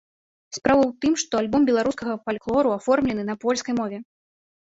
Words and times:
Справа 0.57 0.81
ў 0.85 0.91
тым, 1.03 1.13
што 1.23 1.33
альбом 1.41 1.67
беларускага 1.69 2.15
фальклору 2.29 2.69
аформлены 2.77 3.27
на 3.29 3.35
польскай 3.45 3.77
мове. 3.83 4.01